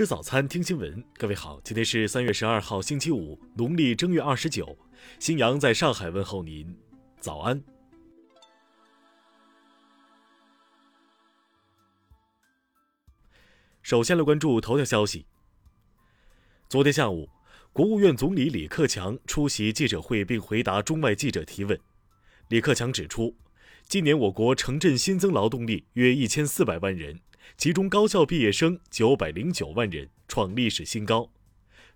[0.00, 1.04] 吃早餐，听新闻。
[1.18, 4.74] 各位好，今天是三月十二号，星期五，农历正月二十九。
[5.18, 6.74] 新阳在上海问候您，
[7.20, 7.62] 早安。
[13.82, 15.26] 首先来关注头条消息。
[16.66, 17.28] 昨天下午，
[17.70, 21.78] 国务院总理李克强出席记者会并回答中外记者提问。
[22.48, 23.36] 李克强指出，
[23.86, 27.20] 今年我国城镇新增劳动力约一千四百万人。
[27.56, 31.30] 其中高校毕业生九百零九万人，创历史新高。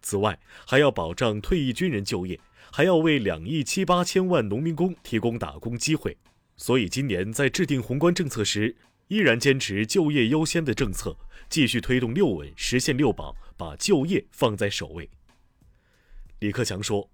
[0.00, 2.40] 此外，还要保障退役军人就业，
[2.72, 6.16] 还要为两亿七八千万农民工提供打工机会。
[6.56, 8.76] 所以，今年在制定宏观政策时，
[9.08, 11.16] 依然坚持就业优先的政策，
[11.48, 15.08] 继续推动“六稳”，实现“六保”，把就业放在首位。
[16.40, 17.08] 李克强说：“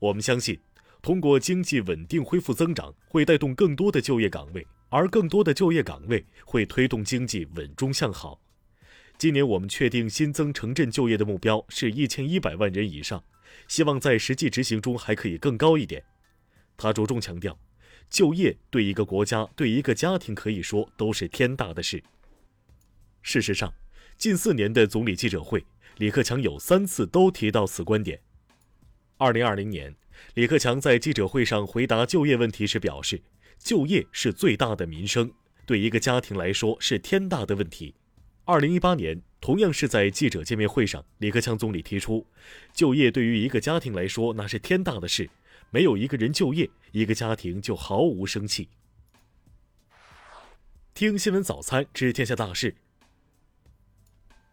[0.00, 0.58] 我们相信，
[1.00, 8.40] 通过经济稳定恢复增长，会带动更多的就业岗位。”而更多的就业岗位会推动经济稳中向好。
[9.18, 13.22] 今年我们确定新增城镇就业的目标是一千一百万人以上，
[13.68, 16.02] 希望在实际执行中还可以更高一点。
[16.78, 17.58] 他着重强调，
[18.08, 22.02] 就业对一个国家、对一个家庭可以说都是天大的事。
[23.20, 23.70] 事实上，
[24.16, 25.62] 近四年的总理记者会，
[25.98, 28.18] 李克强有三次都提到此观点。
[29.18, 29.94] 二零二零年，
[30.32, 33.20] 李克强在记者会上回答就业问题时表示。
[33.58, 35.32] 就业是最大的民生，
[35.64, 37.94] 对一个家庭来说是天大的问题。
[38.44, 42.24] 二零一八年，同样是在记者见面会上，李克强总理提出，
[42.72, 45.28] 就业对于一个家庭来说那是天大的事，
[45.70, 48.68] 没有一个人就业，一个家庭就毫无生气。
[50.94, 52.76] 听新闻早餐知天下大事。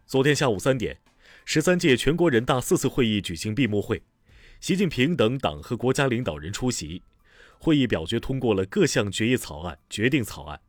[0.07, 0.99] 昨天下午三点，
[1.45, 4.01] 十三届全国人大四次会议举行闭幕会，
[4.59, 7.03] 习近平等党和国家领导人出席。
[7.63, 10.59] 会议表决通过了各项决议草案、决定草案。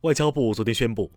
[0.00, 1.12] 外交部昨天宣布，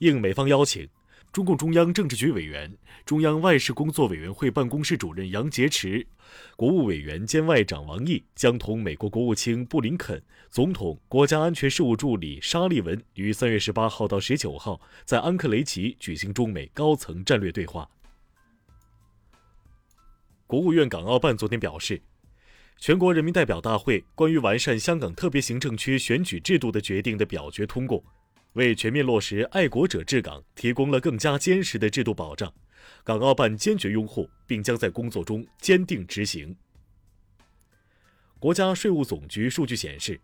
[0.00, 0.86] 应美方邀请，
[1.32, 6.06] 中共中央政治局委员、中央外事工作委员会办公室主任杨洁篪，
[6.56, 17.88] 国务委员兼外长王毅将同美国国务卿布林肯、总统国家安全事务助理沙利文于三月十八号到十九号在安克雷奇举行中美高层战略对话。
[20.46, 22.02] 国务院港澳办昨天表示。
[22.78, 28.04] 全国人民代表大会关于完善香港特别行政区选举制度的决定的表决通过，
[28.52, 32.52] 为全面落实爱国者治港提供了更加坚实的制度保障。
[33.02, 36.54] 港澳办坚决拥护，并将在工作中坚定执行。
[38.38, 40.20] 国家税务总局数据显示，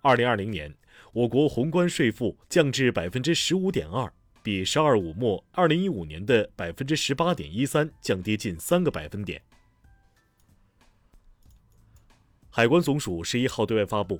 [0.00, 0.72] 二零二零年
[1.12, 4.12] 我国宏观税负降至百分之十五点二，
[4.44, 9.42] 比“十二五”末二零一五年的百分之十八点一三降低近三个百分点。
[12.56, 14.18] 海关总署十一号对外发布，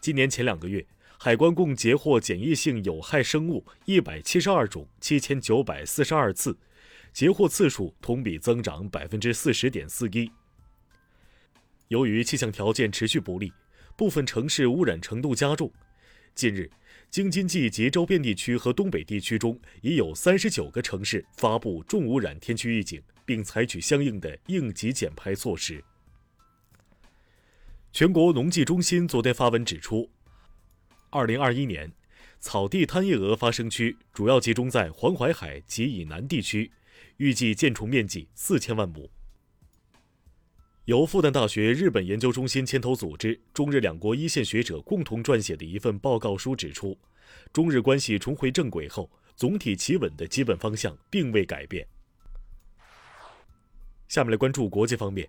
[0.00, 0.86] 今年前两个月，
[1.18, 6.56] 海关共截获检疫性有害生物一百七十二种，七千九百四十二次，
[7.12, 10.30] 截获次数同比增长百分之四十点四一。
[11.88, 13.52] 由于气象条件持续不利，
[13.96, 15.68] 部分城市污染程度加重。
[16.36, 16.70] 近日，
[17.10, 25.82] 京津冀及周边地区和东北地区中已有三十九个城市发布重污染天气预警，并采取相应的应急减排措施。
[27.92, 30.08] 全国农技中心昨天发文指出，
[31.10, 31.92] 二零二一年
[32.40, 36.72] 草地贪夜蛾发生区主要集中在黄淮海及以南地区，
[37.18, 39.10] 预计建除面积四千万亩。
[40.86, 46.96] 由复旦大学日本研究中心牵头组织、中日两国一线学者共同撰写的一份报告书指出，
[47.52, 51.86] 中日关系重回正轨后，总体企稳的基本方向并未改变。
[54.08, 55.28] 下面来关注国际方面。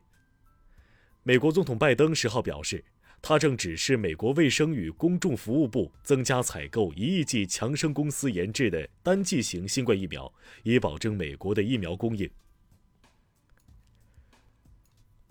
[1.25, 2.83] 美国总统拜登十号表示，
[3.21, 10.31] 他正指示美国卫生与公众服务部增加采购一亿剂强生公司研制的单剂型新冠疫苗，
[10.63, 12.29] 以保证美国的疫苗供应。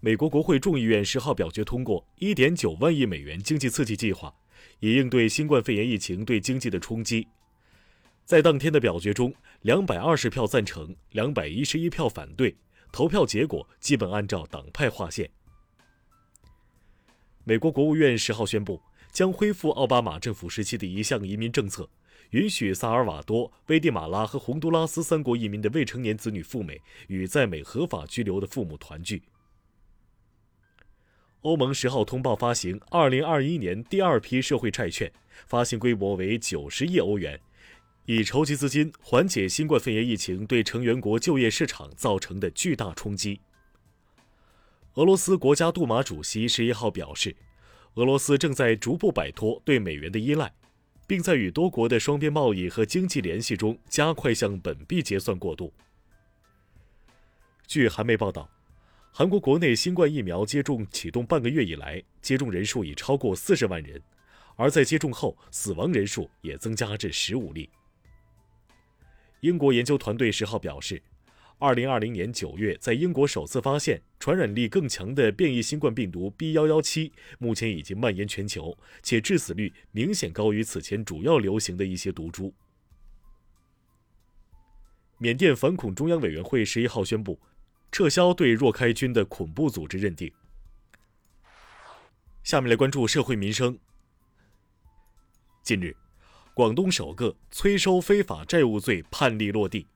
[0.00, 4.34] 美国国会众议院十号表决通过一点九万亿美元经济刺激计划，
[4.80, 7.28] 以应对新冠肺炎疫情对经济的冲击。
[8.24, 12.56] 在当天的表决中，两百二十票赞成，两百一十一票反对，
[12.90, 15.30] 投票结果基本按照党派划线。
[17.44, 18.80] 美国国务院十号宣布，
[19.10, 21.90] 将恢复奥巴马政府时期的一项移民政策，
[22.30, 29.24] 允许萨尔瓦多、危地马拉和洪都拉斯三国移民的未成年子女赴美与在美合法居留的父母团聚。
[31.40, 35.12] 欧盟十号通报发行二零二一年第二批社会债券，
[35.48, 37.40] 发行规模为九十亿欧元，
[38.06, 43.40] 以筹集资金缓解新冠肺炎疫情对成员国就业市场造成的巨大冲击。
[44.94, 47.34] 俄罗斯国家杜马主席十一号表示，
[47.94, 50.52] 俄罗斯正在逐步摆脱对美元的依赖。
[51.04, 55.70] 并在与多国的双边贸易和经济联系中加快向本币结算过渡。
[57.66, 58.48] 据韩媒报道，
[59.12, 64.00] 韩国国内新冠疫苗接种启动半个月以来，接种人数已超过四十万人，
[64.56, 67.68] 而在接种后，死亡人数也增加至十五例。
[69.40, 71.02] 英国研究团队十号表示。
[71.62, 82.52] 二零二零年九月，在英国首次发现传染力更强的变异新冠病毒 B 幺幺七，目前已经蔓延全球，且致死率明显高于此前主要流行的一些毒株。
[85.18, 87.38] 缅甸反恐中央委员会十一号宣布，
[87.92, 90.32] 撤销对若开军的恐怖组织认定。
[92.42, 93.78] 下面来关注社会民生。
[95.62, 95.96] 近日，
[96.54, 99.86] 广东首个催收非法债务罪判例落地。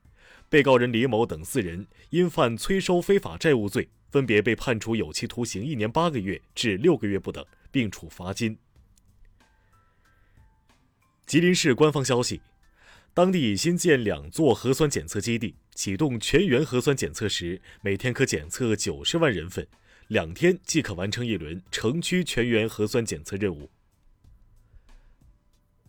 [0.49, 8.57] 被告人李某等四人因犯催收非法债务罪，分别被判处有期徒刑一年八个月至六个月不等，并处罚金。
[11.27, 12.41] 吉林市官方消息，
[13.13, 19.67] 当地已新建两座核酸检测基地，启动全员核酸检测时，每天可检测九十万人份，
[20.07, 23.69] 两天即可完成一轮城区全员核酸检测任务。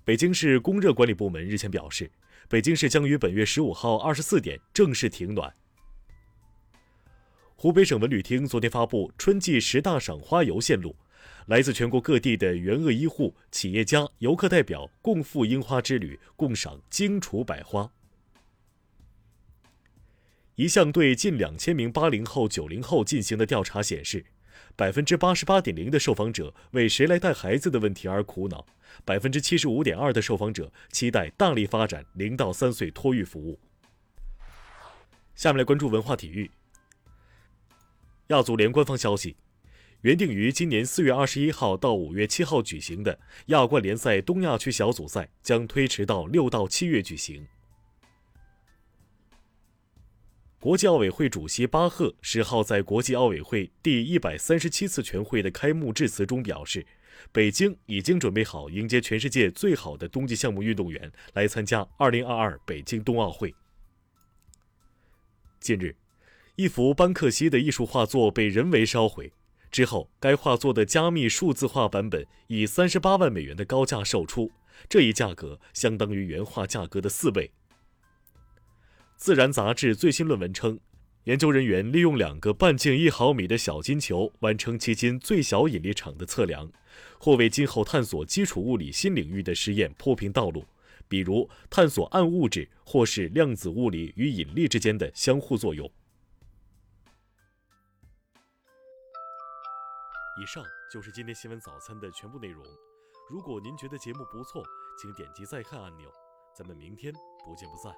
[0.04, 2.10] 北京市供热管理部门日前表示。
[2.50, 5.54] 北京市将于本月十五号二十四点正式停暖。
[7.56, 10.96] 湖北省文旅厅昨天发布春季十大赏花游线路，
[11.48, 17.92] 来自全国各地的援鄂医护、企业家、游客代表共赴樱花之旅，共赏荆楚百花。
[20.56, 24.26] 一项对近两千名八零后、九零后进行的调查显示。
[24.78, 28.64] 百分之八十八点零的受访者为谁来带孩子的问题而苦恼，
[29.04, 33.60] 百分之七十五点二的受访者期待大力发展零到三岁托育服务。
[35.34, 36.52] 下面来关注文化体育。
[38.28, 39.36] 亚足联官方消息，
[40.02, 47.48] 原定于今年四月二十一号到五月七号举行的亚冠联赛东亚区小组赛将推迟到六到七月举行。
[50.68, 56.86] 国际奥委会主席巴赫十号在国际奥委会第一百三十七次全会的开幕致辞中表示，
[57.32, 63.56] 北京已经准备好迎接全世界最好的冬季项目运动员来参加二零二二北京冬奥会。
[65.62, 65.96] 近日，
[66.58, 69.32] 一幅班克西的艺术画作被人为烧毁
[69.72, 74.52] 之后，该画作的加密数字化版本以三十八万美元的高价售出，
[74.90, 77.54] 这一价格相当于原画价格的四倍。
[79.18, 80.80] 《自然》杂志最新论文称，
[81.24, 86.72] 研究人员利用两个半径一毫米的小金球完成迄今最小引力场的测量，
[87.20, 90.64] 或为今后探索基础物理新领域的实验铺平道路，
[91.08, 95.92] 比如探索暗物质或是量子物理与引力之间的相互作用。
[100.40, 100.64] 以上
[100.94, 102.64] 就是今天新闻早餐的全部内容。
[103.32, 104.64] 如果您觉得节目不错，
[105.02, 106.08] 请点击再看按钮。
[106.56, 107.12] 咱们明天
[107.44, 107.92] 不见不散。